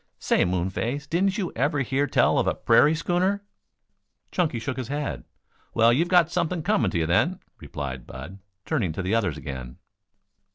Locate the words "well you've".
5.75-6.07